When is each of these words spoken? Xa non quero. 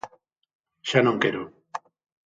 Xa 0.89 0.99
non 1.03 1.17
quero. 1.23 1.41